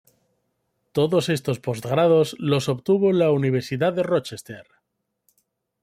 [0.93, 4.65] Todos estos postgrados los obtuvo en la Universidad de Rochester.